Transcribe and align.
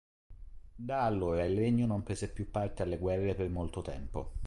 Da 0.73 1.03
allora 1.03 1.45
il 1.45 1.55
regno 1.55 1.85
non 1.85 2.01
prese 2.01 2.27
più 2.31 2.49
parte 2.49 2.81
alle 2.81 2.97
guerre 2.97 3.35
per 3.35 3.49
molto 3.51 3.83
tempo. 3.83 4.31